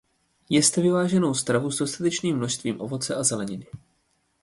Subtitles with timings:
[0.49, 3.65] Jezte vyváženou stravu s dostatečným množstvím ovoce a zeleniny.